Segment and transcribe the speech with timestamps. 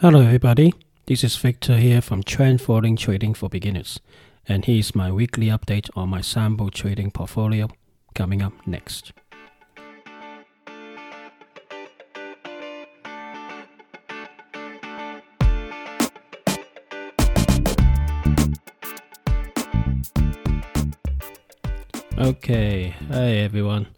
[0.00, 0.72] Hello, everybody.
[1.06, 3.98] This is Victor here from Trend Following Trading for Beginners,
[4.46, 7.68] and here's my weekly update on my sample trading portfolio
[8.14, 9.12] coming up next.
[22.16, 23.88] Okay, hey everyone.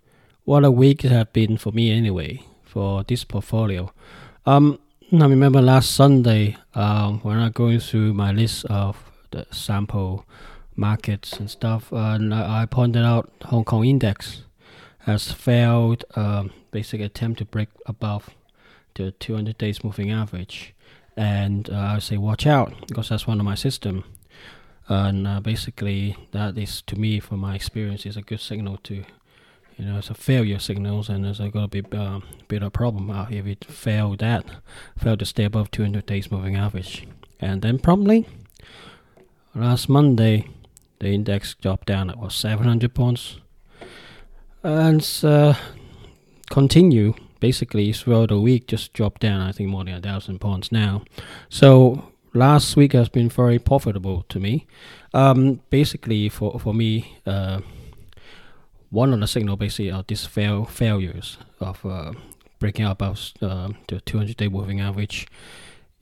[0.45, 3.93] What a week it has been for me anyway, for this portfolio.
[4.47, 4.79] Um,
[5.13, 8.97] I remember last Sunday um, when I going through my list of
[9.33, 10.25] the sample
[10.77, 14.43] markets and stuff, and I pointed out Hong Kong index
[15.01, 18.31] has failed um, basic attempt to break above
[18.95, 20.75] the 200 days moving average,
[21.17, 24.05] and uh, I say watch out because that's one of my system.
[24.87, 29.05] And uh, basically that is to me from my experience is a good signal to
[29.81, 32.73] you know it's a failure signals and there's going to be a uh, bit of
[32.73, 34.45] problem uh, if it failed that
[34.99, 37.07] failed to stay above 200 days moving average.
[37.41, 38.29] And then promptly
[39.55, 40.47] last monday
[40.99, 43.39] the index dropped down at was 700 points.
[44.63, 45.55] And uh,
[46.51, 50.71] continue basically throughout the week just dropped down i think more than a thousand points
[50.71, 51.03] now.
[51.49, 54.67] So last week has been very profitable to me.
[55.15, 57.61] Um, basically, for for me, uh,
[58.91, 62.13] one of the signal basically are these fail failures of uh,
[62.59, 65.29] breaking above uh, the 200 day moving average,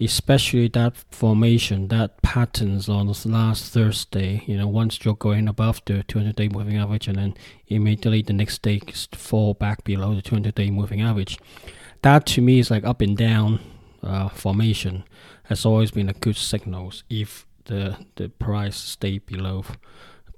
[0.00, 4.42] especially that formation, that patterns on last Thursday.
[4.46, 7.34] You know, one stroke going above the 200 day moving average, and then
[7.68, 8.80] immediately the next day
[9.12, 11.38] fall back below the 200 day moving average.
[12.02, 13.60] That to me is like up and down
[14.02, 15.04] uh, formation
[15.44, 19.64] has always been a good signal if the the price stay below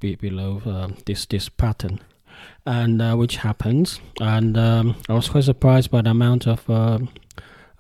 [0.00, 2.00] be below um, this this pattern
[2.66, 6.98] and uh, which happens and um, I was quite surprised by the amount of uh,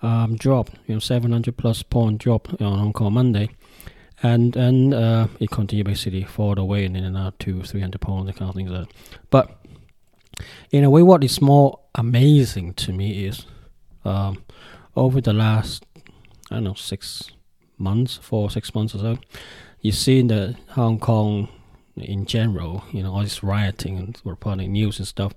[0.02, 3.50] um, drop you know 700 plus point drop on Hong Kong Monday
[4.22, 8.68] and and uh, it continued basically fall away and then out to 300 pounds kind
[8.68, 8.88] of that.
[9.30, 9.56] but
[10.70, 13.46] in a way what is more amazing to me is
[14.04, 14.42] um,
[14.96, 15.84] over the last
[16.50, 17.30] I don't know six
[17.78, 19.18] months, four six months or so,
[19.80, 21.48] you see in the Hong Kong
[22.00, 25.32] in general, you know, all this rioting and reporting news and stuff,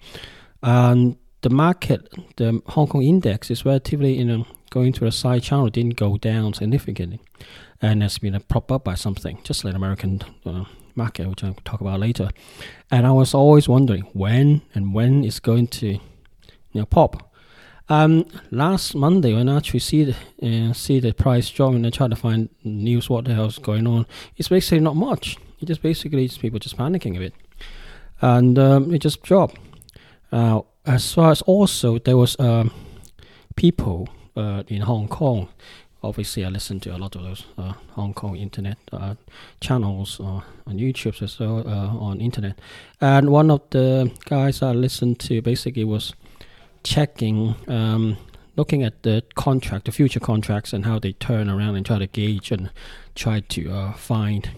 [0.62, 5.44] and the market, the Hong Kong index is relatively, you know, going through a side
[5.44, 7.20] channel, didn't go down significantly,
[7.82, 10.64] and has been propped up by something, just like American uh,
[10.96, 12.30] market, which I'll talk about later.
[12.90, 16.00] And I was always wondering when and when it's going to, you
[16.74, 17.30] know, pop.
[17.90, 21.90] Um, last Monday, when I actually see the uh, see the price drop and I
[21.90, 24.06] try to find news what the hell's going on,
[24.38, 25.38] it's basically not much.
[25.64, 27.34] It just basically it's people just panicking a bit,
[28.20, 29.58] and um, it just dropped.
[30.30, 32.70] Uh, as far as also there was um,
[33.56, 35.48] people uh, in Hong Kong.
[36.04, 39.16] Obviously, I listen to a lot of those uh, Hong Kong internet uh,
[39.62, 42.60] channels uh, on YouTube as well on internet,
[43.00, 46.14] and one of the guys I listened to basically was
[46.84, 48.18] checking, um,
[48.58, 52.08] looking at the contract, the future contracts, and how they turn around and try to
[52.08, 52.70] gauge and
[53.16, 54.50] try to uh, find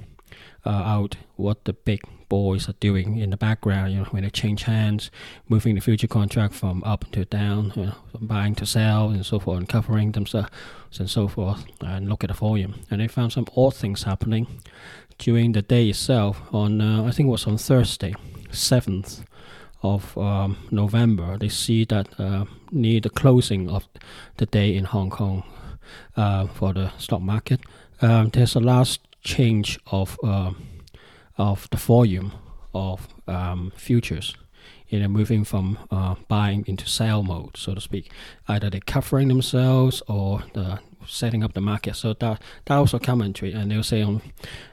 [0.65, 3.93] uh, out what the big boys are doing in the background.
[3.93, 5.11] You know, when they change hands,
[5.47, 9.39] moving the future contract from up to down, you know, buying to sell, and so
[9.39, 10.49] forth, and covering themselves
[10.99, 12.75] and so forth, and look at the volume.
[12.89, 14.47] And they found some odd things happening
[15.17, 16.41] during the day itself.
[16.51, 18.15] On uh, I think it was on Thursday,
[18.51, 19.25] seventh
[19.83, 23.87] of um, November, they see that uh, near the closing of
[24.37, 25.43] the day in Hong Kong
[26.15, 27.61] uh, for the stock market,
[28.01, 30.51] um, there's a last change of uh,
[31.37, 32.31] of the volume
[32.73, 34.35] of um, futures.
[34.87, 38.11] You know, moving from uh, buying into sell mode, so to speak.
[38.47, 41.95] Either they're covering themselves or the setting up the market.
[41.95, 44.21] So that that was a commentary, and they'll say on,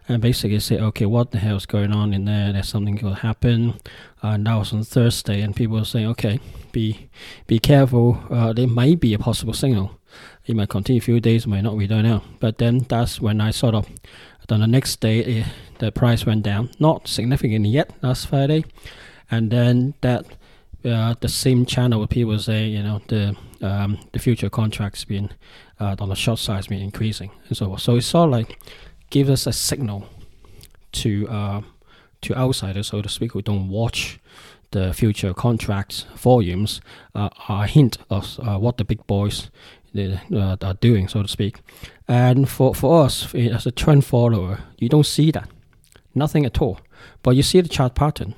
[0.08, 2.52] and basically say, okay, what the hell is going on in there?
[2.52, 3.80] There's something going to happen.
[4.22, 6.40] And that was on Thursday, and people were saying, okay,
[6.72, 7.08] be
[7.46, 8.22] be careful.
[8.30, 9.98] Uh, there might be a possible signal.
[10.44, 11.76] It might continue a few days, might not.
[11.76, 12.22] We don't know.
[12.40, 13.88] But then that's when I sort of.
[14.48, 15.46] Then the next day, it,
[15.78, 17.90] the price went down, not significantly yet.
[18.02, 18.64] Last Friday,
[19.30, 20.24] and then that
[20.84, 25.30] uh, the same channel people say you know the um, the future contracts being
[25.80, 28.58] uh, on the short side has been increasing and so So it sort of like
[29.10, 30.08] gives us a signal
[30.92, 31.60] to uh,
[32.22, 34.18] to outsiders, so to speak, who don't watch
[34.70, 36.80] the future contracts volumes,
[37.14, 39.50] uh, a hint of uh, what the big boys
[39.96, 41.60] uh, are doing, so to speak.
[42.12, 45.48] And for, for us, as a trend follower, you don't see that.
[46.14, 46.78] Nothing at all.
[47.22, 48.34] But you see the chart pattern.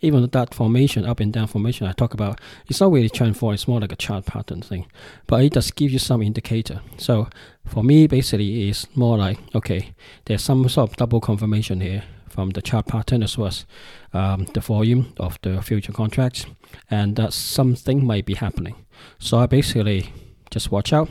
[0.00, 3.54] even that formation, up and down formation I talk about, it's not really trend following,
[3.54, 4.86] it's more like a chart pattern thing.
[5.26, 6.80] But it does give you some indicator.
[6.98, 7.28] So
[7.64, 9.94] for me, basically, it's more like, okay,
[10.26, 13.66] there's some sort of double confirmation here from the chart pattern as well as
[14.12, 16.46] um, the volume of the future contracts,
[16.90, 18.76] and that something might be happening.
[19.18, 20.12] So I basically
[20.50, 21.08] just watch out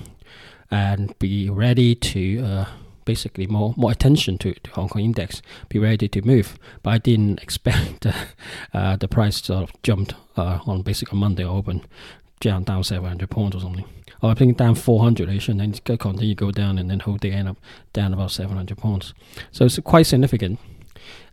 [0.71, 2.65] and be ready to uh,
[3.05, 6.57] basically more more attention to the Hong Kong index, be ready to move.
[6.83, 8.05] But I didn't expect
[8.73, 11.85] uh, the price sort of jumped uh, on basically Monday open,
[12.39, 13.85] down down 700 points or something.
[14.21, 17.01] Or I think down 400 ish, and then to continue to go down, and then
[17.01, 17.57] hold the end up
[17.93, 19.13] down about 700 points.
[19.51, 20.59] So it's quite significant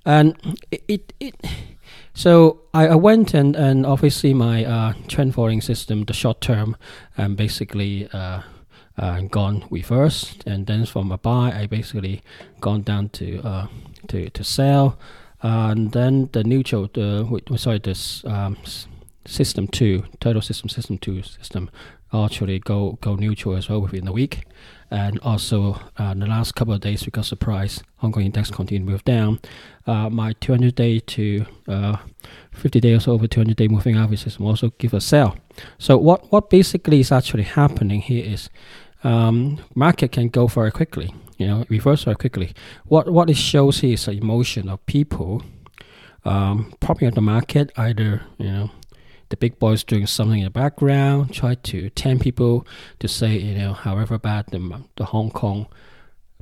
[0.05, 0.37] and
[0.71, 1.37] it it, it
[2.15, 6.77] so I, I went and, and obviously my uh, trend following system, the short term,
[7.17, 8.43] and basically uh,
[8.99, 12.23] uh, gone reverse, and then from a buy, I basically
[12.61, 13.67] gone down to uh,
[14.09, 14.99] to to sell,
[15.43, 18.57] and then the neutral, the sorry, this um,
[19.25, 21.71] system two, turtle system system two system,
[22.13, 24.45] actually go go neutral as well within the week
[24.93, 28.87] and also uh, the last couple of days because of price, Hong Kong index continued
[28.87, 29.41] to move down.
[29.87, 31.97] Uh, my 200 day to uh,
[32.53, 35.37] 50 days over 200 day moving average system also give a sell.
[35.79, 38.51] So what what basically is actually happening here is
[39.03, 42.53] um, market can go very quickly, you know, reverse very quickly.
[42.85, 45.43] What what it shows here is the emotion of people
[46.27, 48.71] um, propping up the market, either you know
[49.33, 52.67] the big boys doing something in the background, try to tempt people
[52.99, 55.69] to say, you know, however bad the, the Hong Kong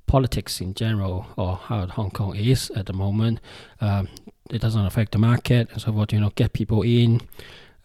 [0.08, 3.38] politics in general or how Hong Kong is at the moment,
[3.80, 4.08] um,
[4.50, 6.12] it doesn't affect the market and so forth.
[6.12, 7.20] You know, get people in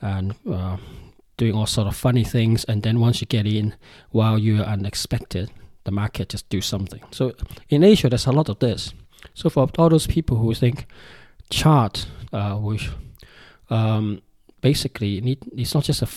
[0.01, 0.77] and uh,
[1.37, 3.75] doing all sort of funny things, and then once you get in,
[4.09, 5.51] while you're unexpected,
[5.83, 7.03] the market just do something.
[7.11, 7.33] So
[7.69, 8.91] in Asia, there's a lot of this.
[9.35, 10.87] So for all those people who think
[11.51, 12.89] chart, uh, which
[13.69, 14.21] um,
[14.65, 16.07] basically need, it's not just a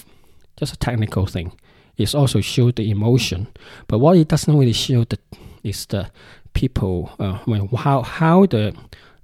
[0.56, 1.52] just a technical thing.
[1.98, 3.48] It's also show the emotion,
[3.88, 5.18] but what it doesn't really show the
[5.62, 6.10] is the
[6.54, 7.10] people.
[7.18, 8.74] Uh, when how how the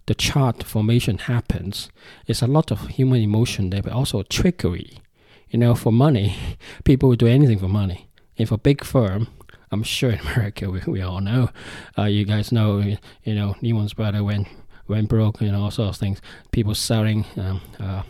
[0.06, 1.91] the chart formation happens.
[2.26, 4.91] It's a lot of human emotion there, but also trickery.
[5.49, 6.37] You know, for money,
[6.85, 8.09] people will do anything for money.
[8.38, 9.29] And for big firm,
[9.71, 11.49] I'm sure in America we, we all know.
[11.97, 12.79] Uh, you guys know,
[13.25, 14.49] you know, Lehman's brother went
[14.87, 16.21] went broke, know, all sorts of things.
[16.50, 18.03] People selling um, uh,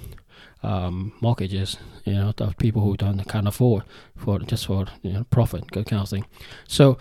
[0.64, 3.84] um, mortgages, you know, of people who don't can't afford
[4.16, 6.24] for just for you know profit, kind of thing.
[6.66, 6.98] So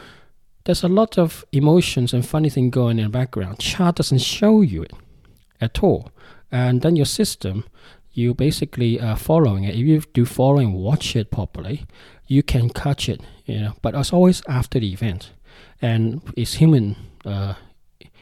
[0.66, 3.60] there's a lot of emotions and funny thing going in the background.
[3.60, 4.94] Chart doesn't show you it
[5.62, 6.12] at all,
[6.52, 7.64] and then your system,
[8.12, 9.76] you basically are following it.
[9.76, 11.86] If you do follow and watch it properly,
[12.28, 13.74] you can catch it, you know.
[13.82, 15.32] But it's always after the event,
[15.82, 16.96] and it's human.
[17.26, 17.56] Uh,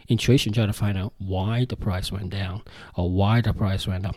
[0.08, 2.62] intuition trying to find out why the price went down
[2.96, 4.16] or why the price went up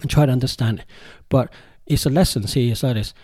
[0.00, 0.86] and try to understand it.
[1.28, 1.52] But
[1.86, 3.14] it's a lesson here is that is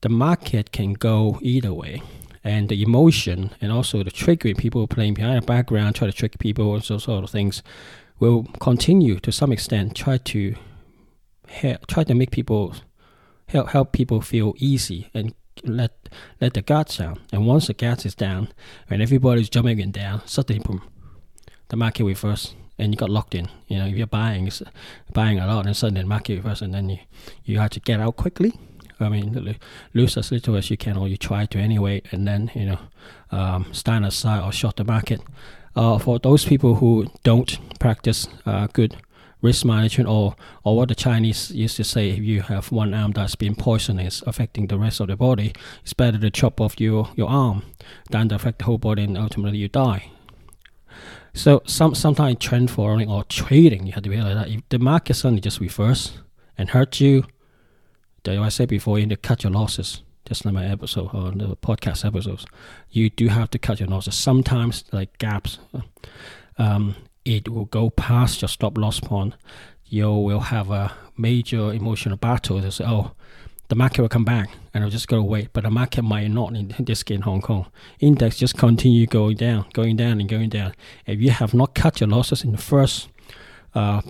[0.00, 2.02] the market can go either way.
[2.42, 6.38] And the emotion and also the triggering people playing behind the background, try to trick
[6.38, 7.62] people and so sort of things
[8.18, 10.54] will continue to some extent try to
[11.48, 12.74] help, try to make people
[13.48, 16.10] help help people feel easy and let
[16.40, 17.18] let the guards down.
[17.32, 18.48] And once the guards is down
[18.90, 20.82] and everybody's jumping in down, suddenly boom,
[21.68, 23.48] the market reverse and you got locked in.
[23.68, 24.50] You know, if you're buying
[25.12, 26.98] buying a lot and suddenly the market reverse, and then you
[27.44, 28.52] you have to get out quickly.
[29.00, 29.56] I mean,
[29.92, 32.78] lose as little as you can, or you try to anyway, and then you know,
[33.32, 35.20] um, stand aside or short the market.
[35.76, 38.96] Uh, for those people who don't practice uh, good
[39.42, 43.12] risk management, or or what the Chinese used to say, if you have one arm
[43.12, 45.52] that's been poisonous, affecting the rest of the body,
[45.82, 47.62] it's better to chop off your your arm
[48.10, 50.13] than to affect the whole body and ultimately you die.
[51.34, 55.14] So some sometimes trend following or trading, you have to realize that if the market
[55.14, 56.16] suddenly just reverse
[56.56, 57.24] and hurt you,
[58.22, 60.02] then I said before, you need to cut your losses.
[60.26, 62.46] Just like my episode or the podcast episodes,
[62.88, 64.14] you do have to cut your losses.
[64.14, 65.58] Sometimes like gaps,
[66.56, 69.34] um, it will go past your stop loss point.
[69.84, 73.10] You will have a major emotional battle to say, oh,
[73.68, 75.48] the market will come back and I'll just go wait.
[75.52, 77.66] But the market might not in this case in Hong Kong.
[78.00, 80.74] Index just continue going down, going down and going down.
[81.06, 83.08] If you have not cut your losses in the first
[83.74, 84.00] uh,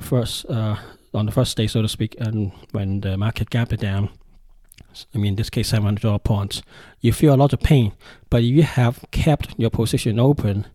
[0.00, 0.76] first uh,
[1.14, 4.10] on the first day, so to speak, and when the market gap it down,
[5.14, 6.62] I mean in this case 700 points,
[7.00, 7.92] you feel a lot of pain.
[8.30, 10.66] But if you have kept your position open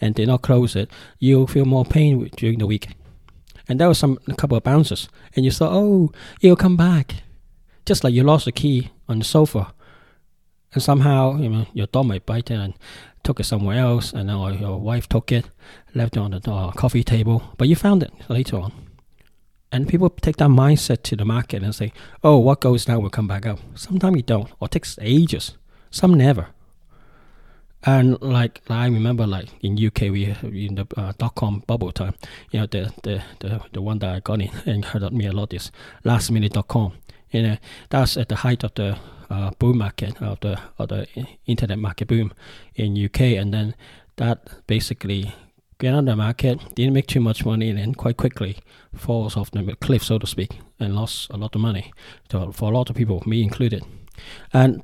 [0.00, 2.88] and did not close it, you'll feel more pain during the week.
[3.68, 7.22] And there was some a couple of bounces, and you thought, oh, it'll come back
[7.92, 9.74] just like you lost the key on the sofa,
[10.72, 12.72] and somehow you know your dog might bite it and
[13.22, 15.44] took it somewhere else, and then your wife took it,
[15.94, 18.72] left it on the uh, coffee table, but you found it later on.
[19.70, 21.92] And people take that mindset to the market and say,
[22.24, 25.58] "Oh, what goes down will come back up." Sometimes it don't, or takes ages.
[25.90, 26.46] Some never.
[27.84, 32.14] And like I remember, like in UK, we in the uh, dot com bubble time,
[32.52, 35.32] you know, the, the the the one that I got in and hurt me a
[35.32, 35.70] lot is
[36.04, 36.92] lastminute.com.
[37.32, 37.56] You know,
[37.90, 38.98] that's at the height of the
[39.30, 41.06] uh, boom market of the of the
[41.46, 42.32] internet market boom
[42.74, 43.74] in UK, and then
[44.16, 45.34] that basically
[45.78, 48.58] get on the market, didn't make too much money, and then quite quickly
[48.94, 51.92] falls off the cliff, so to speak, and lost a lot of money
[52.28, 53.82] to, for a lot of people, me included.
[54.52, 54.82] And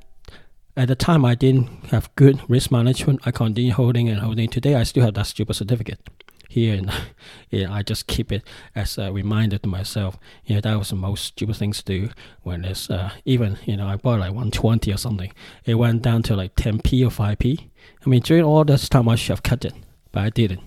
[0.77, 3.21] at the time, I didn't have good risk management.
[3.25, 4.49] I continued holding and holding.
[4.49, 6.01] Today, I still have that stupid certificate
[6.49, 6.91] here, and
[7.51, 8.43] yeah, I just keep it
[8.75, 10.19] as a reminder to myself.
[10.45, 12.09] You know, that was the most stupid thing to do
[12.43, 15.33] when it's uh, even, you know, I bought like 120 or something.
[15.65, 17.69] It went down to like 10p or 5p.
[18.05, 19.75] I mean, during all this time, I should have cut it,
[20.11, 20.63] but I didn't.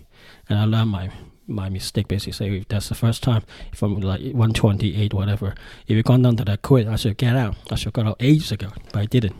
[0.47, 1.11] And I learned my
[1.47, 3.43] my mistake basically say if that's the first time
[3.81, 5.53] I'm like 128 whatever
[5.85, 8.15] if you gone down to that quit I should get out I should got out
[8.21, 9.35] ages ago but I didn't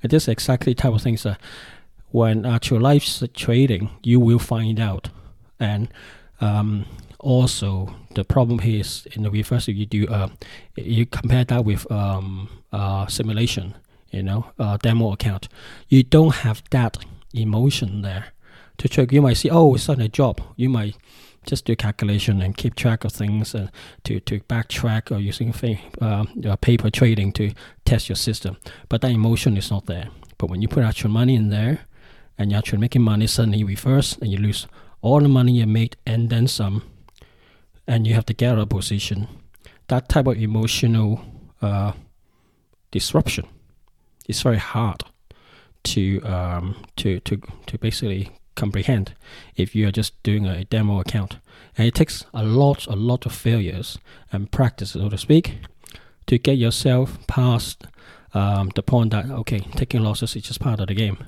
[0.00, 1.40] and this is exactly type of things that
[2.10, 5.10] when actual life trading, you will find out.
[5.58, 5.88] And
[6.40, 6.86] um,
[7.18, 9.68] also, the problem here is in the reverse.
[9.68, 10.28] If you do, uh,
[10.76, 13.74] you compare that with um, uh, simulation,
[14.10, 15.48] you know, uh, demo account,
[15.88, 16.98] you don't have that
[17.34, 18.26] emotion there
[18.78, 19.12] to check.
[19.12, 20.40] You might see, oh, it's not a job.
[20.56, 20.96] You might
[21.46, 23.70] just do calculation and keep track of things and
[24.04, 25.54] to, to backtrack or using
[26.00, 27.52] uh, paper trading to
[27.84, 28.56] test your system.
[28.88, 30.08] But that emotion is not there.
[30.38, 31.80] But when you put actual money in there
[32.36, 34.66] and you're actually making money, suddenly you reverse and you lose
[35.06, 36.82] all the money you made and then some,
[37.86, 39.28] and you have to get of position.
[39.86, 41.20] That type of emotional
[41.62, 41.92] uh,
[42.90, 43.46] disruption
[44.28, 45.04] is very hard
[45.84, 49.14] to um, to to to basically comprehend
[49.54, 51.38] if you are just doing a demo account.
[51.78, 53.98] And it takes a lot, a lot of failures
[54.32, 55.58] and practice, so to speak,
[56.26, 57.86] to get yourself past
[58.34, 61.18] um, the point that, okay, taking losses is just part of the game.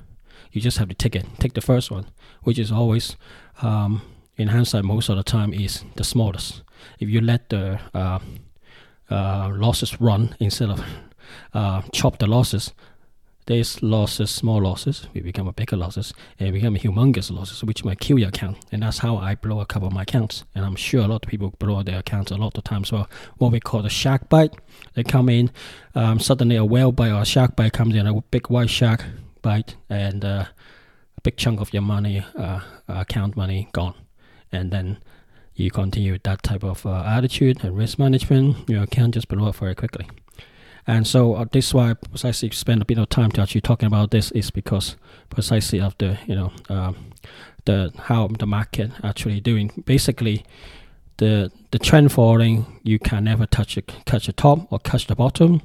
[0.51, 1.25] You just have to take it.
[1.39, 2.07] Take the first one,
[2.43, 3.15] which is always,
[3.61, 4.01] um,
[4.37, 6.63] in hindsight, most of the time is the smallest.
[6.99, 8.19] If you let the uh,
[9.09, 10.83] uh, losses run instead of
[11.53, 12.73] uh, chop the losses,
[13.45, 17.99] there's losses, small losses, we become a bigger losses, and become humongous losses, which might
[17.99, 18.57] kill your account.
[18.71, 20.43] And that's how I blow a couple of my accounts.
[20.53, 22.91] And I'm sure a lot of people blow their accounts a lot of times.
[22.91, 24.53] Well, what we call the shark bite,
[24.93, 25.49] they come in,
[25.95, 29.03] um, suddenly a whale bite or a shark bite comes in, a big white shark
[29.41, 30.45] bite, and uh,
[31.17, 33.95] a big chunk of your money, uh, account money, gone.
[34.51, 34.97] And then
[35.55, 39.55] you continue that type of uh, attitude and risk management, your account just blow up
[39.55, 40.07] very quickly.
[40.87, 43.61] And so uh, this is why I precisely spend a bit of time to actually
[43.61, 44.95] talking about this is because
[45.29, 46.93] precisely of the you know uh,
[47.65, 49.83] the how the market actually doing.
[49.85, 50.45] Basically,
[51.17, 55.15] the the trend falling you can never touch a, touch the top or touch the
[55.15, 55.61] bottom.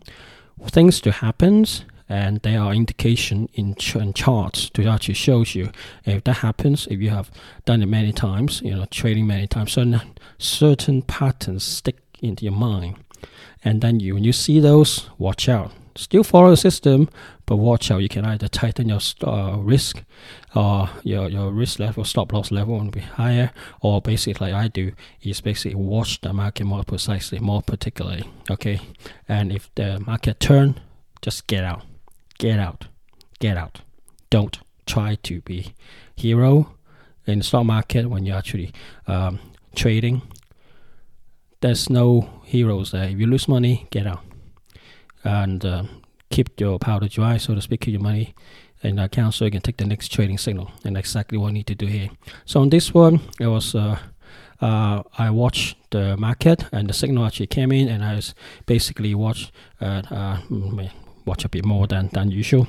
[0.66, 5.70] Things to happens and there are indication in, ch- in charts to actually shows you
[6.04, 7.30] if that happens if you have
[7.64, 10.00] done it many times you know trading many times certain
[10.38, 12.96] certain patterns stick into your mind
[13.64, 15.72] and then you, when you see those, watch out.
[15.96, 17.08] Still follow the system,
[17.46, 18.02] but watch out.
[18.02, 20.02] You can either tighten your uh, risk,
[20.54, 24.68] or your your risk level, stop loss level will be higher, or basically like I
[24.68, 24.90] do
[25.22, 28.28] is basically watch the market more precisely, more particularly.
[28.50, 28.80] Okay,
[29.28, 30.80] and if the market turn,
[31.22, 31.82] just get out,
[32.38, 32.86] get out,
[33.38, 33.80] get out.
[34.30, 35.74] Don't try to be
[36.14, 36.74] hero
[37.26, 38.72] in stock market when you're actually
[39.06, 39.38] um,
[39.74, 40.22] trading
[41.64, 43.08] there's no heroes there.
[43.08, 44.20] If you lose money, get out
[45.24, 45.84] and uh,
[46.28, 48.34] keep your powder dry, so to speak, keep your money
[48.82, 50.70] in the account so you can take the next trading signal.
[50.84, 52.10] And exactly what I need to do here.
[52.44, 53.98] So on this one, it was uh,
[54.60, 58.34] uh, I watched the market and the signal actually came in, and I was
[58.66, 59.50] basically watched
[59.80, 60.90] uh, uh, mm,
[61.24, 62.66] watch a bit more than, than usual,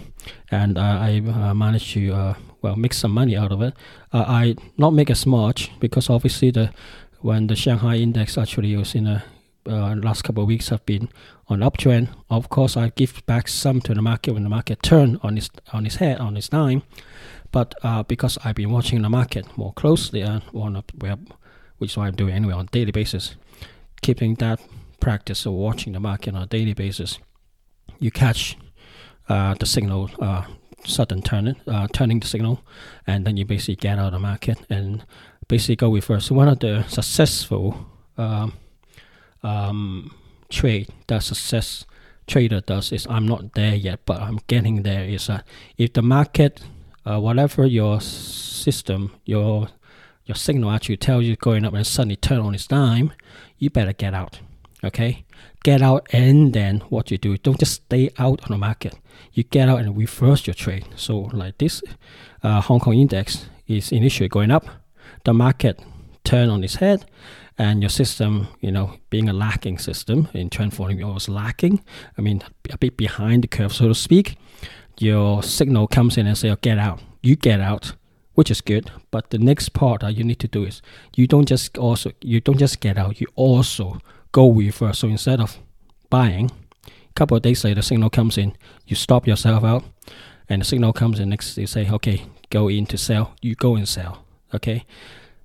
[0.52, 1.20] and uh, I
[1.54, 3.74] managed to well make some money out of it.
[4.14, 6.72] I not make as much because obviously the
[7.22, 9.24] when the Shanghai index actually was in a
[9.68, 11.10] uh, last couple of weeks have been
[11.48, 12.10] on uptrend.
[12.30, 15.50] Of course, I give back some to the market when the market turned on its
[15.74, 16.84] on its head on its dime.
[17.52, 21.20] But uh, because I've been watching the market more closely and one well,
[21.78, 23.36] which is what I'm doing anyway on a daily basis,
[24.02, 24.60] keeping that
[25.00, 27.20] practice of watching the market on a daily basis,
[28.00, 28.58] you catch
[29.30, 30.46] uh, the signal uh,
[30.86, 32.62] sudden turning, uh, turning the signal,
[33.08, 35.06] and then you basically get out of the market and
[35.48, 36.32] basically go with first.
[36.32, 37.86] One of the successful
[38.18, 38.54] um,
[39.44, 40.16] um,
[40.50, 41.86] trade that success
[42.28, 45.04] trader does is I'm not there yet, but I'm getting there.
[45.04, 45.46] Is that
[45.78, 46.62] if the market,
[47.06, 49.70] uh, whatever your system, your
[50.26, 53.14] your signal actually tells you going up and suddenly turn on its dime,
[53.60, 54.40] you better get out.
[54.86, 55.26] Okay,
[55.64, 58.94] get out and then what you do, don't just stay out on the market.
[59.34, 60.86] You get out and reverse your trade.
[60.96, 61.82] So like this,
[62.44, 64.66] uh, Hong Kong index is initially going up,
[65.24, 65.82] the market
[66.24, 67.06] turn on its head,
[67.58, 71.84] and your system, you know, being a lacking system in trend following, was lacking.
[72.18, 74.38] I mean, a bit behind the curve, so to speak.
[75.00, 77.96] Your signal comes in and say, oh, "Get out." You get out,
[78.36, 78.92] which is good.
[79.10, 80.82] But the next part that you need to do is
[81.16, 83.20] you don't just also you don't just get out.
[83.20, 84.00] You also
[84.36, 85.00] go reverse.
[85.00, 85.58] So instead of
[86.10, 86.52] buying,
[86.86, 88.54] a couple of days later, signal comes in.
[88.86, 89.84] You stop yourself out,
[90.50, 91.58] and the signal comes in next.
[91.58, 94.26] You say, "Okay, go in to sell." You go and sell.
[94.54, 94.86] Okay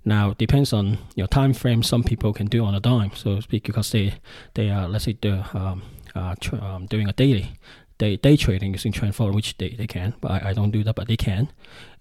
[0.04, 1.82] now depends on your time frame.
[1.82, 4.14] Some people can do on a dime, so to speak, because they
[4.54, 5.82] they are let's say they're um,
[6.14, 7.52] uh, tr- um, doing a daily
[8.00, 10.83] day day trading using trend following, which they, they can, but I, I don't do
[10.85, 11.45] that, but they can.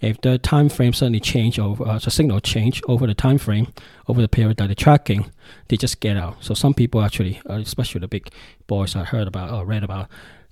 [0.01, 3.68] If the time frame suddenly change over uh, the signal change over the time frame
[4.08, 5.32] over the period that they're tracking,
[5.68, 6.44] they just get out.
[6.44, 8.29] So some people actually, uh, especially the big
[8.68, 10.08] boys I heard about or read about,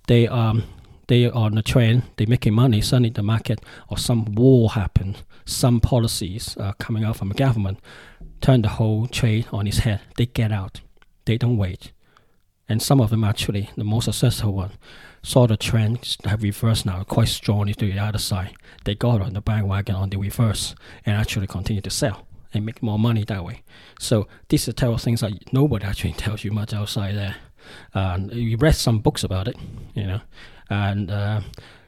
[0.08, 0.63] they um
[1.08, 5.24] they are on the trend, they're making money, suddenly the market or some war happens,
[5.46, 7.80] some policies uh, coming out from the government
[8.42, 10.01] turn the whole trade on its head.
[10.18, 10.82] They get out.
[11.25, 11.92] They don't wait.
[12.70, 14.72] And some of them actually, the most successful one,
[15.28, 18.56] saw the trend have reversed now quite strongly to the other side.
[18.86, 20.74] They got on the bandwagon on the reverse
[21.06, 23.62] and actually continue to sell and make more money that way.
[24.00, 27.36] So these are the type of things that nobody actually tells you much outside there.
[27.94, 29.58] Uh, you read some books about it,
[29.94, 30.22] you know,
[30.70, 31.42] and uh,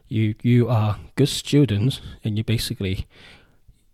[0.10, 3.08] you you are good students and you basically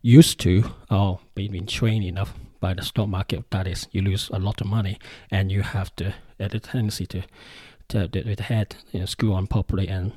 [0.02, 4.40] used to or been trained enough by the stock market that is you lose a
[4.40, 4.98] lot of money
[5.30, 7.22] and you have to have the tendency to
[7.89, 10.13] to the, the head you know, screw on properly and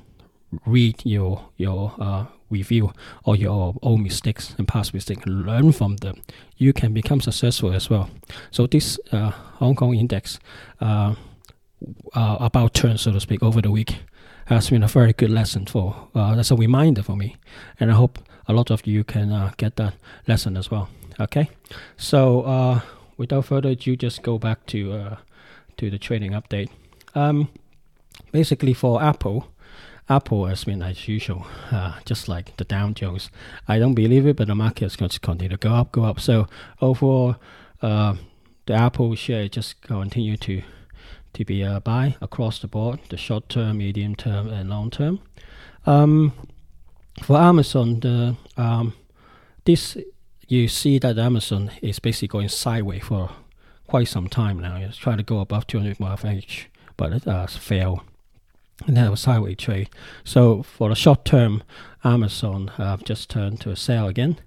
[0.67, 2.93] read your your uh, review
[3.25, 6.23] or your own mistakes and past mistakes and learn from them,
[6.57, 8.09] you can become successful as well.
[8.51, 10.39] So this uh, Hong Kong index
[10.81, 11.15] uh,
[12.15, 13.97] uh, about turn, so to speak, over the week
[14.47, 17.37] has been a very good lesson for uh, that's a reminder for me.
[17.79, 19.95] And i hope a lot of you can uh, get that
[20.27, 20.89] lesson as well.
[21.21, 21.51] Okay?
[21.97, 22.81] So
[23.17, 25.17] without further ado just go back to
[25.77, 26.71] to the trading update.
[27.15, 27.49] Um,
[28.33, 29.49] basically for apple
[30.09, 33.31] apple has been as usual uh, just like the dow jones
[33.67, 36.05] i don't believe it but the market is going to continue to go up go
[36.05, 36.47] up so
[36.81, 37.37] overall
[37.83, 38.15] uh,
[38.67, 40.63] the apple share just continue to
[41.35, 45.21] to be a buy across the board, the short term, medium term, and long term.
[45.87, 46.33] Um,
[47.23, 48.95] for Amazon, the um,
[49.65, 49.97] this
[50.47, 53.31] you see that Amazon is basically going sideways for
[53.87, 54.77] quite some time now.
[54.77, 58.01] It's trying to go above 200 moving average, but it has failed.
[58.87, 59.91] And that was sideways trade.
[60.25, 61.63] So for the short term,
[62.05, 64.39] Amazon have just turned to a sell again.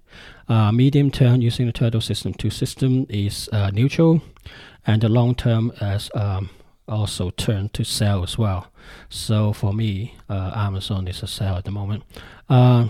[0.48, 4.22] Uh, medium term, using the turtle system two system is uh, neutral,
[4.88, 6.50] and the long term as um,
[6.88, 8.68] also turned to sell as well.
[9.10, 12.04] So for me, uh, Amazon is a sell at the moment.
[12.50, 12.88] Uh,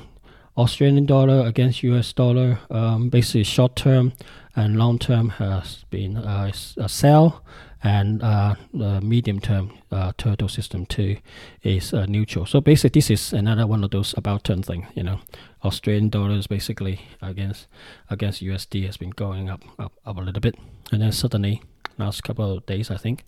[0.58, 4.14] Australian dollar against US dollar, um, basically short term
[4.56, 7.44] and long term has been uh, a sell,
[7.84, 11.18] and uh, the medium term uh, turtle system two
[11.64, 12.46] is uh, neutral.
[12.46, 14.88] So basically, this is another one of those about turn thing.
[14.94, 15.20] You know,
[15.64, 17.68] Australian dollars basically against
[18.10, 20.56] against USD has been going up up, up a little bit,
[20.92, 21.62] and then suddenly
[21.98, 23.26] last couple of days, I think,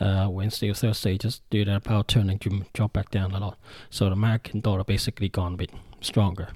[0.00, 3.58] uh, Wednesday or Thursday, just do that power turn and drop back down a lot.
[3.90, 6.48] So the American dollar basically gone a bit stronger.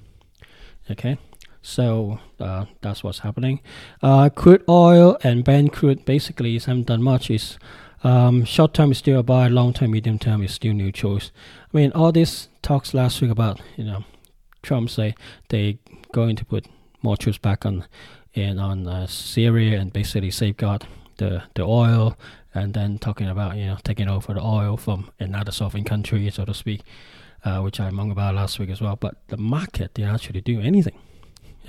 [0.89, 1.17] Okay,
[1.61, 3.61] so uh, that's what's happening.
[4.01, 7.29] Uh, crude oil and Brent crude basically haven't done much.
[7.29, 7.57] Is
[8.03, 11.31] um, short term is still a buy, long term, medium term is still new choice.
[11.73, 14.03] I mean, all these talks last week about you know
[14.61, 15.15] Trump say
[15.49, 15.79] they
[16.11, 16.65] going to put
[17.01, 17.85] more troops back on
[18.33, 20.85] in on uh, Syria and basically safeguard
[21.17, 22.17] the the oil
[22.53, 26.45] and then talking about you know taking over the oil from another sovereign country, so
[26.45, 26.81] to speak,
[27.45, 28.95] uh, which I among about last week as well.
[28.95, 30.97] But the market didn't actually do anything.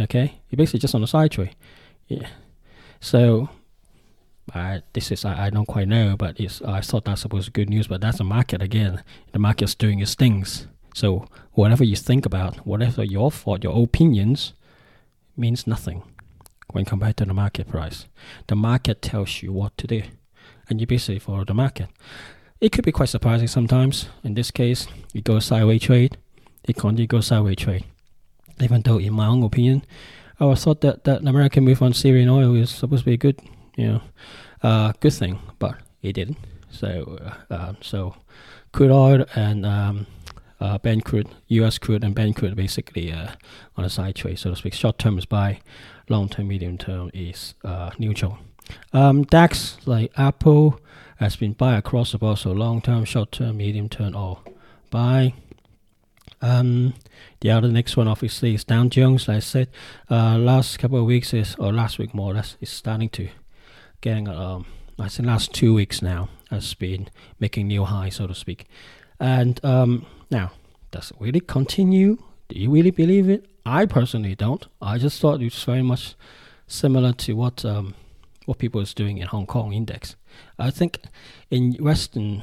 [0.01, 1.55] Okay, you're basically just on the side trade.
[2.09, 2.29] Yeah.
[3.01, 3.51] So
[4.55, 7.69] uh, this is I, I don't quite know, but it's I thought that's supposed good
[7.69, 9.03] news, but that's the market again.
[9.33, 10.67] The market's doing its things.
[10.95, 14.53] So whatever you think about, whatever your thought, your opinions,
[15.37, 16.03] means nothing
[16.73, 18.07] when compared to the market price.
[18.47, 20.03] The market tells you what to do
[20.69, 21.89] and you basically follow the market.
[22.61, 24.09] It could be quite surprising sometimes.
[24.23, 26.17] In this case, it goes sideways trade,
[26.65, 27.85] it continues go sideways trade.
[28.61, 29.85] Even though, in my own opinion,
[30.39, 33.17] I was thought that that American move on Syrian oil is supposed to be a
[33.17, 33.41] good,
[33.77, 34.01] you know,
[34.63, 36.39] uh, good thing, but it didn't.
[36.71, 37.19] So,
[37.51, 38.17] uh, um, so
[38.73, 40.07] crude oil and um,
[40.61, 41.79] uh, crude, U.S.
[41.79, 43.33] crude and Brent crude basically uh,
[43.77, 44.75] on a side trade, so to speak.
[44.75, 45.61] Short term is buy,
[46.09, 48.39] long term, medium term is uh, neutral.
[48.93, 50.81] Um, DAX like Apple
[51.17, 54.45] has been buy across the board, so long term, short term, medium term, all
[54.91, 55.35] buy.
[56.43, 56.95] Um,
[57.41, 59.29] the other next one obviously is Dow Jones.
[59.29, 59.69] Like I said,
[60.11, 63.29] uh, last couple of weeks is or last week more or less is starting to
[64.01, 64.67] getting um,
[64.99, 67.09] I think last two weeks now has been
[67.41, 68.67] making new highs, so to speak.
[69.19, 70.53] And um, now,
[70.91, 72.19] does it really continue?
[72.49, 73.47] Do you really believe it?
[73.65, 74.67] I personally don't.
[74.81, 76.15] I just thought it was very much
[76.67, 77.95] similar to what um,
[78.45, 80.17] what people is doing in Hong Kong index.
[80.59, 81.01] I think
[81.51, 82.43] in Western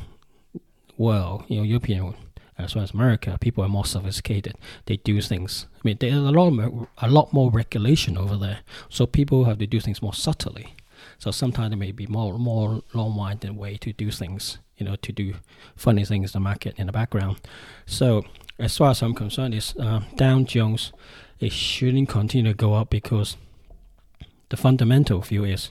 [0.98, 2.14] world, you know, European
[2.60, 4.56] as well as America, people are more sophisticated.
[4.86, 5.66] They do things.
[5.76, 9.58] I mean, there's a lot more, a lot more regulation over there, so people have
[9.60, 10.76] to do things more subtly.
[11.18, 15.12] So sometimes there may be more more long-winded way to do things, you know, to
[15.12, 15.36] do
[15.76, 17.40] funny things in the market in the background.
[17.86, 18.24] So
[18.60, 20.92] as far as I'm concerned, is uh, Dow Jones,
[21.40, 23.38] it shouldn't continue to go up because
[24.50, 25.70] the fundamental view is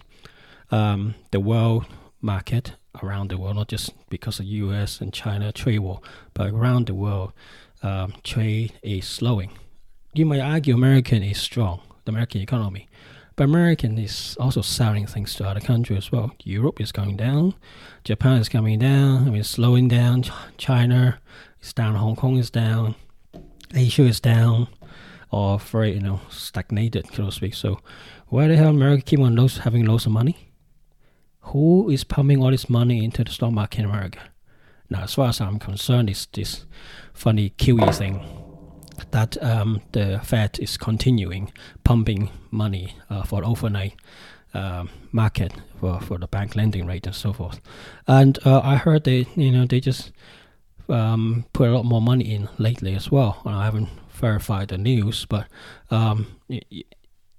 [0.70, 1.85] um, the world
[2.20, 5.00] market around the world, not just because of U.S.
[5.00, 6.00] and China trade war,
[6.35, 7.33] but around the world,
[7.83, 9.50] um, trade is slowing.
[10.14, 12.88] You might argue American is strong, the American economy,
[13.37, 16.33] but American is also selling things to other countries as well.
[16.42, 17.54] Europe is going down,
[18.02, 20.24] Japan is coming down, I mean slowing down.
[20.57, 21.20] China
[21.62, 22.96] is down, Hong Kong is down,
[23.74, 24.66] Asia is down,
[25.31, 27.54] or very you know stagnated, so to speak.
[27.54, 27.78] So
[28.26, 30.47] why the hell America keep on lose, having lots of money?
[31.48, 34.20] Who is pumping all this money into the stock market in America?
[34.90, 36.64] Now, as far as I'm concerned, it's this
[37.12, 38.24] funny QE thing
[39.11, 41.52] that um, the Fed is continuing
[41.84, 43.94] pumping money uh, for overnight
[44.54, 47.61] uh, market for, for the bank lending rate and so forth.
[48.06, 50.12] And uh, I heard they, you know, they just
[50.88, 53.42] um, put a lot more money in lately as well.
[53.44, 55.46] I haven't verified the news, but
[55.90, 56.74] um, the,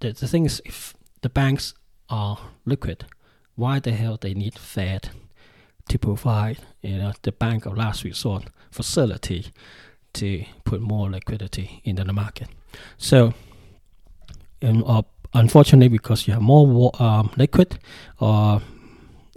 [0.00, 1.74] the thing is, if the banks
[2.08, 3.04] are liquid,
[3.60, 5.10] why the hell they need Fed
[5.88, 9.52] to provide you know the bank of last resort facility
[10.12, 12.48] to put more liquidity into the market.
[12.98, 13.34] So,
[14.60, 15.02] and, uh,
[15.34, 17.78] unfortunately, because you have more um, liquid
[18.18, 18.62] or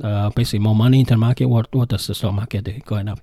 [0.04, 3.10] uh, basically more money in the market, what what does the stock market do going
[3.10, 3.20] up?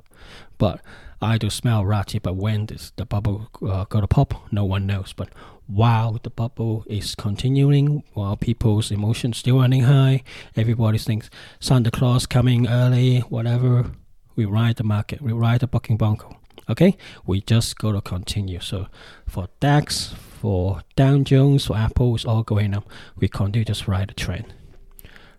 [0.58, 0.80] But
[1.22, 2.22] I do smell ratchet.
[2.22, 4.52] But when does the bubble uh, go to pop?
[4.52, 5.12] No one knows.
[5.12, 5.28] But
[5.66, 10.22] while the bubble is continuing, while people's emotions still running high,
[10.56, 11.30] everybody thinks
[11.60, 13.92] Santa Claus coming early, whatever.
[14.36, 16.36] We ride the market, we ride the bucking bronco.
[16.68, 18.60] Okay, we just got to continue.
[18.60, 18.86] So
[19.26, 22.88] for DAX, for Dow Jones, for Apple, it's all going up.
[23.16, 24.54] We continue just ride the trend.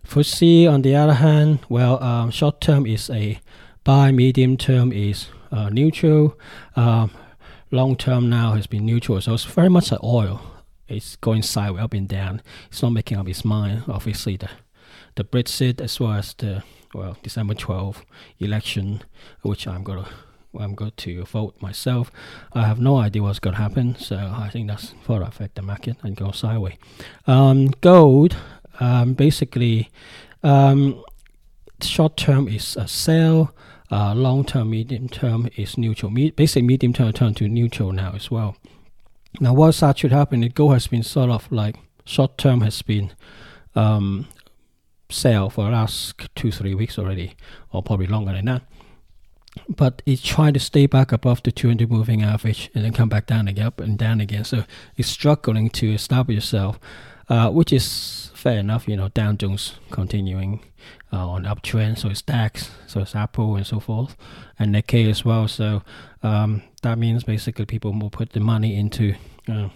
[0.04, 3.40] For C, on the other hand, well, um, short term is a
[3.82, 6.38] buy, medium term is uh, neutral.
[6.74, 7.12] Um,
[7.70, 9.20] long term now has been neutral.
[9.20, 10.40] So it's very much like oil.
[10.88, 12.42] It's going sideways up and down.
[12.68, 13.84] It's not making up its mind.
[13.88, 14.50] Obviously, the
[15.14, 16.62] the Brexit as well as the
[16.94, 18.04] well December 12
[18.40, 19.02] election,
[19.42, 20.08] which I'm gonna
[20.58, 22.10] I'm going to vote myself.
[22.52, 25.54] I have no idea what's going to happen, so I think that's going to affect
[25.54, 26.74] the market and go sideways.
[27.26, 28.36] Um, gold,
[28.80, 29.90] um, basically,
[30.42, 31.02] um,
[31.80, 33.54] short term is a sell.
[33.92, 36.10] Uh, long term, medium term is neutral.
[36.10, 38.56] Me- basically, medium term turned to neutral now as well.
[39.38, 40.40] Now, what's actually happening?
[40.40, 41.76] The goal has been sort of like
[42.06, 43.12] short term has been
[43.74, 44.28] um,
[45.10, 47.34] sell for last two, three weeks already,
[47.70, 48.62] or probably longer than that.
[49.68, 53.26] But it's trying to stay back above the 200 moving average and then come back
[53.26, 54.44] down again, up and down again.
[54.44, 54.64] So
[54.96, 56.80] it's struggling to establish itself,
[57.28, 58.88] uh, which is fair enough.
[58.88, 60.60] You know, Dow Jones continuing
[61.12, 61.98] uh, on uptrend.
[61.98, 64.16] So it's DAX, so it's Apple and so forth,
[64.58, 65.48] and Nikkei as well.
[65.48, 65.82] So
[66.22, 69.14] um, that means basically people will put the money into
[69.48, 69.68] uh,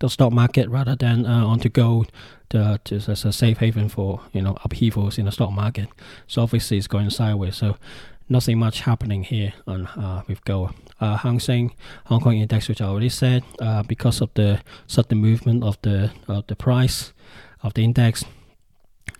[0.00, 2.10] the stock market rather than uh, onto gold
[2.50, 5.88] to, just as a safe haven for you know upheavals in the stock market.
[6.26, 7.56] So obviously it's going sideways.
[7.56, 7.76] So
[8.28, 10.74] nothing much happening here on uh, with gold.
[11.00, 11.74] Uh, Hang Seng,
[12.06, 16.12] Hong Kong index, which I already said, uh, because of the sudden movement of the
[16.28, 17.12] of the price
[17.62, 18.24] of the index,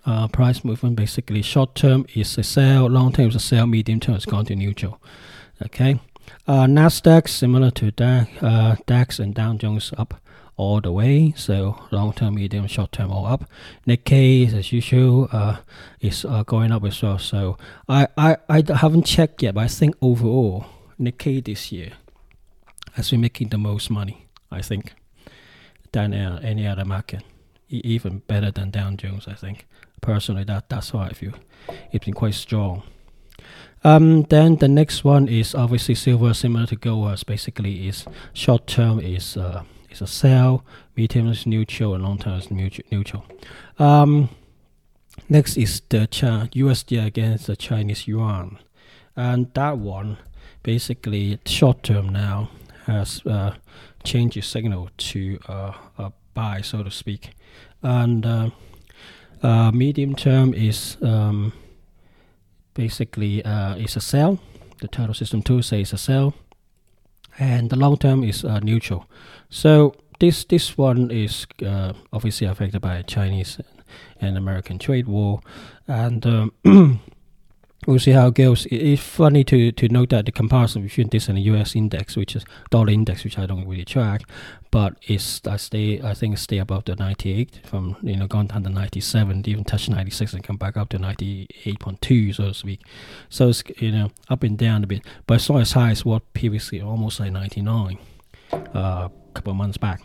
[0.05, 3.99] uh, price movement basically short term is a sell, long term is a sell, medium
[3.99, 5.01] term is gone to neutral.
[5.63, 5.99] Okay,
[6.47, 10.21] uh, Nasdaq similar to DAX, uh, DAX and Dow Jones up
[10.57, 11.33] all the way.
[11.35, 13.49] So long term, medium, short term, all up.
[13.87, 15.57] Nikkei, as usual, uh,
[16.01, 17.19] is uh, going up as well.
[17.19, 17.57] So
[17.89, 20.65] I, I, I haven't checked yet, but I think overall
[20.99, 21.93] Nikkei this year
[22.93, 24.27] has been making the most money.
[24.51, 24.93] I think
[25.91, 27.23] than uh, any other market,
[27.69, 29.27] even better than Dow Jones.
[29.27, 29.65] I think
[30.01, 31.33] personally, that that's how I feel.
[31.91, 32.83] It's been quite strong.
[33.83, 37.11] Um, then the next one is obviously silver, similar to gold.
[37.11, 40.63] As basically, is short term is uh, is a sell,
[40.95, 42.49] medium is neutral, and long term is
[42.91, 43.25] neutral.
[43.77, 44.29] Um,
[45.29, 48.59] Next is the Ch- USD against the Chinese yuan,
[49.15, 50.17] and that one
[50.61, 52.49] basically short term now
[52.85, 53.55] has uh,
[54.03, 57.31] changed its signal to uh, a buy, so to speak,
[57.81, 58.25] and
[59.45, 61.53] uh, uh medium term is um,
[62.73, 64.39] basically uh, is a sell.
[64.81, 66.33] The turtle system two says a sell,
[67.39, 69.05] and the long term is uh, neutral.
[69.49, 71.47] So this this one is
[72.11, 73.59] obviously affected by Chinese
[74.21, 75.41] and American trade war,
[75.87, 76.51] and um,
[77.85, 78.65] we'll see how it goes.
[78.71, 81.75] it's funny to, to note that the comparison between this and the U.S.
[81.75, 84.23] index, which is dollar index, which I don't really track,
[84.71, 88.63] but it's I stay I think stay above the 98 from you know gone down
[88.63, 92.81] to 97, even touch 96 and come back up to 98.2 so to speak.
[93.29, 96.03] So it's you know up and down a bit, but it's not as high as
[96.03, 97.97] what previously almost like 99
[98.51, 100.01] uh, a couple of months back.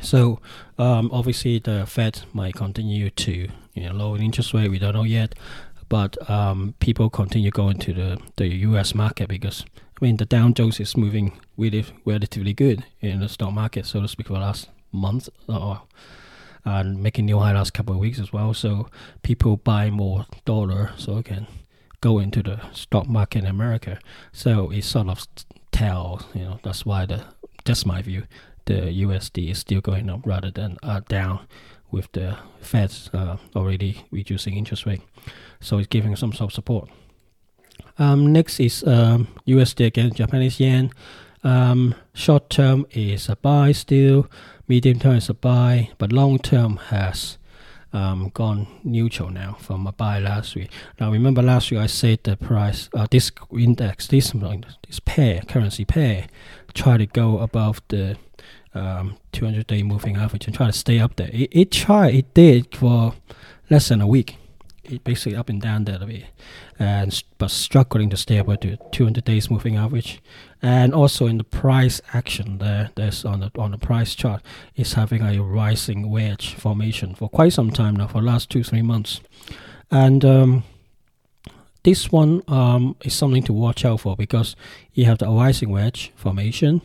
[0.00, 0.40] So
[0.78, 4.70] um, obviously the Fed might continue to you know lower interest rate.
[4.70, 5.34] We don't know yet,
[5.88, 8.94] but um, people continue going to the the U.S.
[8.94, 9.64] market because
[10.00, 14.00] I mean the Dow Jones is moving really relatively good in the stock market, so
[14.00, 15.82] to speak, for the last month or
[16.64, 18.52] and making new high last couple of weeks as well.
[18.52, 18.88] So
[19.22, 21.46] people buy more dollar, so can
[22.00, 23.98] go into the stock market in America.
[24.32, 25.26] So it sort of
[25.72, 27.24] tells, you know, that's why the
[27.64, 28.24] that's my view
[28.68, 31.46] the USD is still going up rather than uh, down
[31.90, 35.02] with the Fed uh, already reducing interest rate.
[35.60, 36.88] So it's giving some sort of support.
[37.98, 40.90] Um, next is um, USD against Japanese yen.
[41.44, 44.28] Um, short term is a buy still,
[44.66, 47.38] medium term is a buy, but long term has
[47.92, 50.70] um, gone neutral now from a buy last week.
[51.00, 54.32] Now remember last week I said the price, uh, this index, this
[54.86, 56.26] this pair, currency pair,
[56.74, 58.16] try to go above the
[58.74, 61.30] um, 200 day moving average and try to stay up there.
[61.32, 63.14] It, it tried, it did for
[63.70, 64.36] less than a week.
[64.84, 66.24] It basically up and down that a bit,
[66.78, 70.22] and but struggling to stay above the 200 days moving average,
[70.62, 74.42] and also in the price action there, there's on the on the price chart,
[74.76, 78.80] is having a rising wedge formation for quite some time now, for last two three
[78.80, 79.20] months,
[79.90, 80.64] and um,
[81.84, 84.56] this one um, is something to watch out for because
[84.92, 86.82] you have the rising wedge formation,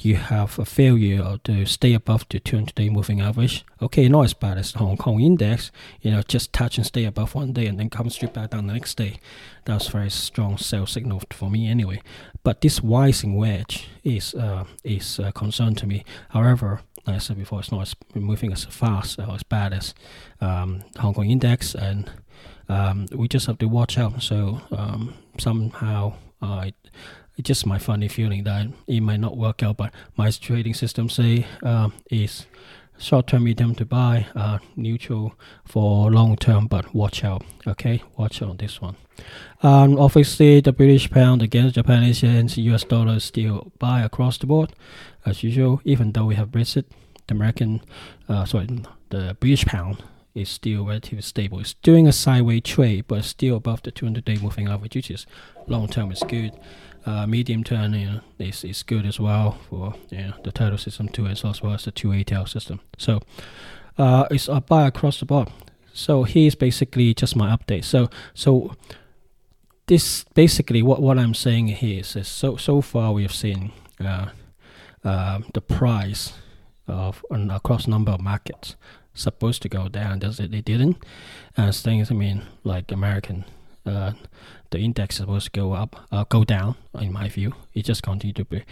[0.00, 3.64] you have a failure to stay above the 200 day moving average.
[3.82, 7.04] Okay, not as bad as the Hong Kong index, you know, just touch and stay
[7.04, 9.18] above one day and then come straight back down the next day.
[9.64, 12.00] That's very strong sell signal for me anyway.
[12.44, 16.04] But this rising wedge is uh, is a concern to me.
[16.30, 19.94] However, like I said before, it's not as moving as fast or as bad as
[20.40, 22.10] um, Hong Kong index, and
[22.68, 24.22] um, we just have to watch out.
[24.22, 26.70] So um, somehow, uh,
[27.36, 29.76] it's just my funny feeling that it might not work out.
[29.76, 32.46] But my trading system say uh, is
[32.98, 37.44] short term, medium to buy, uh, neutral for long term, but watch out.
[37.66, 38.96] Okay, watch out on this one.
[39.62, 44.72] Um, obviously, the British pound against Japanese yen, US dollar still buy across the board
[45.24, 45.80] as usual.
[45.84, 46.84] Even though we have Brexit,
[47.26, 47.80] the American,
[48.28, 48.68] uh, sorry,
[49.10, 50.02] the British pound
[50.34, 51.60] is still relatively stable.
[51.60, 55.26] It's doing a sideways trade, but still above the 200 day moving average, which is
[55.66, 56.52] long term is good
[57.08, 60.78] uh, medium term you know, is, is good as well for you know, the turtle
[60.78, 62.80] system two, as well as the two ATL system.
[62.98, 63.20] So
[63.96, 65.48] uh, it's a buy across the board.
[65.92, 67.84] So here's basically just my update.
[67.84, 68.74] So so
[69.86, 73.72] this basically what, what I'm saying here is, is so so far we have seen
[74.00, 74.26] uh,
[75.02, 76.34] uh, the price
[76.86, 78.76] of an across number of markets
[79.18, 80.50] supposed to go down, does it?
[80.50, 80.96] They didn't.
[81.56, 83.44] And things I mean like American
[83.88, 84.12] uh,
[84.70, 86.76] the index is supposed to go up, uh, go down.
[87.00, 88.64] In my view, it just continued to be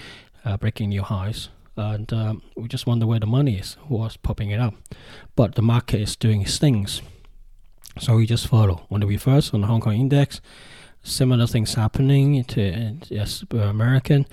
[0.45, 4.51] uh, breaking new highs, and um, we just wonder where the money is, what's popping
[4.51, 4.75] it up.
[5.35, 7.03] But the market is doing its things,
[7.99, 8.87] so we just follow.
[8.91, 10.41] On the reverse, on the Hong Kong index,
[11.03, 14.27] similar things happening to yes, American.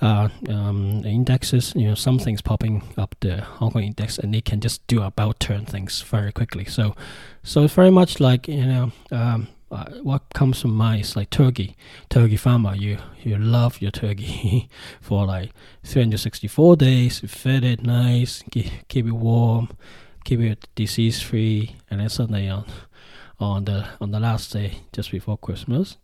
[0.00, 4.40] Uh, um, indexes, you know, some things popping up the Hong Kong index, and they
[4.40, 6.64] can just do about turn things very quickly.
[6.64, 6.94] So,
[7.42, 11.30] so it's very much like you know, um, uh, what comes to mind is like
[11.30, 11.76] turkey.
[12.08, 14.68] Turkey farmer, you you love your turkey
[15.00, 15.50] for like
[15.84, 17.22] 364 days.
[17.22, 19.68] You feed it nice, keep, keep it warm,
[20.24, 22.66] keep it disease free, and then suddenly on
[23.40, 25.96] on the on the last day, just before Christmas,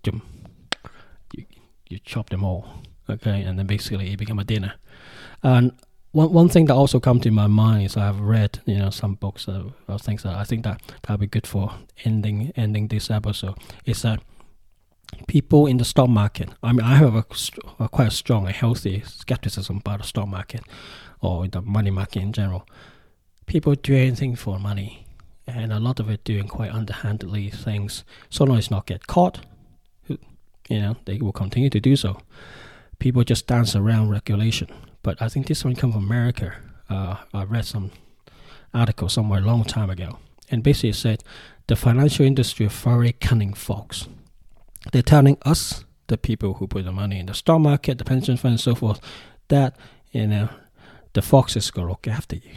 [1.32, 1.46] you
[1.88, 2.82] you chop them all.
[3.08, 4.74] Okay, and then basically it become a dinner.
[5.42, 5.72] And
[6.12, 9.14] one one thing that also come to my mind is I've read you know some
[9.14, 11.72] books of, of things that I think that that'll be good for
[12.04, 14.20] ending ending this episode is that
[15.28, 16.48] people in the stock market.
[16.62, 17.24] I mean, I have a,
[17.78, 20.62] a quite a strong and healthy skepticism about the stock market
[21.20, 22.66] or the money market in general.
[23.46, 25.06] People do anything for money.
[25.46, 28.04] and a lot of it doing quite underhandedly things.
[28.30, 29.44] So long as not get caught,
[30.08, 32.18] you know, they will continue to do so.
[32.98, 34.68] People just dance around regulation.
[35.02, 36.54] But I think this one come from America.
[36.88, 37.90] Uh, I read some
[38.72, 40.18] article somewhere a long time ago,
[40.50, 41.22] and basically said
[41.66, 44.08] the financial industry are very cunning folks.
[44.92, 48.36] They're telling us, the people who put the money in the stock market, the pension
[48.36, 49.00] fund, and so forth,
[49.48, 49.76] that
[50.12, 50.48] you know
[51.12, 52.52] the foxes will look after you.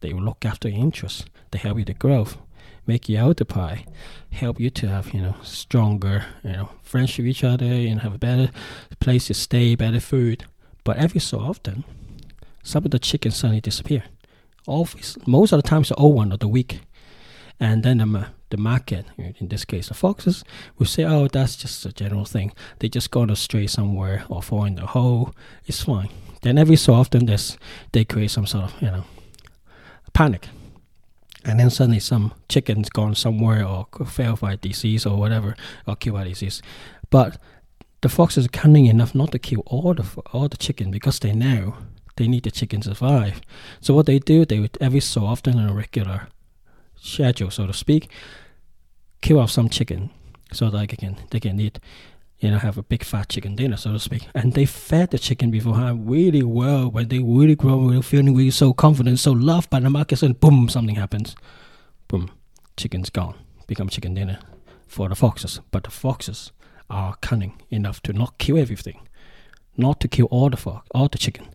[0.00, 1.24] They will look after your interests.
[1.50, 2.26] They help you to grow,
[2.90, 3.84] make you out the pie,
[4.32, 8.14] help you to have you know stronger you know friendship with each other and have
[8.14, 8.50] a better
[8.98, 10.38] place to stay, better food.
[10.82, 11.84] But every so often,
[12.62, 14.02] some of the chickens suddenly disappear.
[14.66, 16.80] Always, most of the times, the old one or the weak,
[17.60, 19.04] and then the the market,
[19.40, 20.44] in this case the foxes,
[20.76, 22.52] will say, "Oh, that's just a general thing.
[22.78, 25.32] They just gone astray somewhere or fall in the hole.
[25.68, 26.10] It's fine."
[26.42, 27.58] Then every so often, this
[27.92, 29.04] they create some sort of you know
[30.12, 30.48] panic.
[31.44, 36.16] And then suddenly some chicken's gone somewhere or fell by disease or whatever, or killed
[36.16, 36.60] by disease.
[37.08, 37.38] But
[38.02, 41.32] the fox is cunning enough not to kill all the all the chicken because they
[41.32, 41.74] know
[42.16, 43.40] they need the chicken to survive.
[43.80, 46.28] So what they do, they would every so often on a regular
[46.96, 48.10] schedule, so to speak,
[49.22, 50.10] kill off some chicken
[50.52, 51.78] so that they can they can eat
[52.40, 54.26] you know, have a big fat chicken dinner, so to speak.
[54.34, 58.50] And they fed the chicken beforehand really well when they really grow, really feeling really
[58.50, 61.36] so confident, so loved by the market, and boom, something happens.
[62.08, 62.30] Boom,
[62.76, 63.34] chicken's gone.
[63.66, 64.38] Become chicken dinner
[64.86, 65.60] for the foxes.
[65.70, 66.52] But the foxes
[66.88, 69.06] are cunning enough to not kill everything,
[69.76, 71.54] not to kill all the fox, all the chicken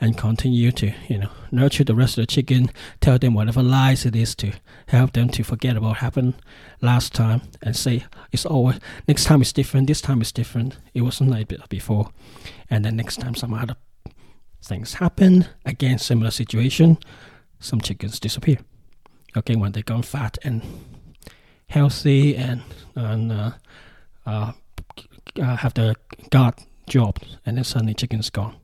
[0.00, 4.06] and continue to you know nurture the rest of the chicken tell them whatever lies
[4.06, 4.52] it is to
[4.88, 6.34] help them to forget about what happened
[6.80, 8.78] last time and say it's always
[9.08, 9.86] next time is different.
[9.86, 10.76] This time is different.
[10.94, 12.10] It wasn't like before.
[12.68, 13.76] And then next time some other
[14.62, 16.98] things happen again similar situation
[17.58, 18.58] some chickens disappear.
[19.36, 20.62] Okay when they gone fat and
[21.68, 22.62] healthy and
[22.94, 23.50] and uh,
[24.26, 24.52] uh,
[25.40, 25.96] uh have the
[26.30, 26.54] guard
[26.88, 28.59] job and then suddenly chicken's gone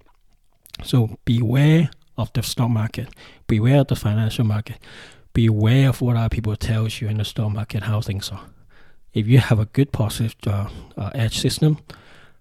[0.82, 3.08] so beware of the stock market,
[3.46, 4.78] beware of the financial market,
[5.32, 8.44] beware of what other people tells you in the stock market how things are.
[9.12, 11.78] If you have a good positive uh, uh, edge system,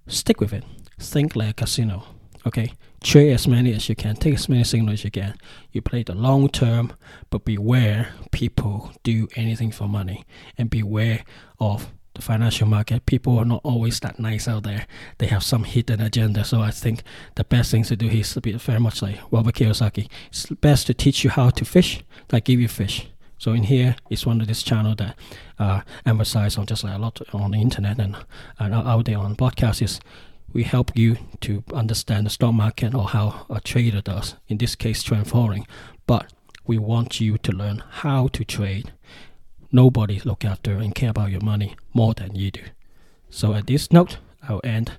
[0.07, 0.63] stick with it.
[0.99, 2.03] Think like a casino.
[2.45, 5.35] Okay, trade as many as you can, take as many signals as you can.
[5.71, 6.93] You play the long term,
[7.29, 10.25] but beware people do anything for money,
[10.57, 11.23] and beware
[11.59, 14.87] of the financial market, people are not always that nice out there.
[15.19, 16.43] They have some hidden agenda.
[16.43, 17.03] So I think
[17.35, 20.09] the best thing to do is to be very much like Robert Kiyosaki.
[20.29, 23.07] It's best to teach you how to fish, like give you fish.
[23.37, 25.15] So in here, it's one of this channel that
[25.59, 28.15] uh, emphasize on just like a lot on the internet and,
[28.59, 29.99] and out there on podcasts is
[30.53, 34.35] we help you to understand the stock market or how a trader does.
[34.47, 35.67] In this case, trend following.
[36.07, 36.31] But
[36.65, 38.93] we want you to learn how to trade
[39.71, 42.61] nobody look after and care about your money more than you do.
[43.29, 44.91] So at this note, I'll end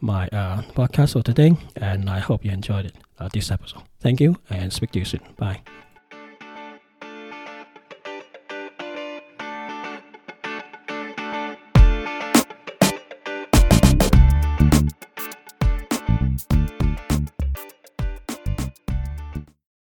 [0.00, 3.82] my uh, podcast for today, and I hope you enjoyed it, uh, this episode.
[4.00, 5.20] Thank you, and speak to you soon.
[5.36, 5.62] Bye.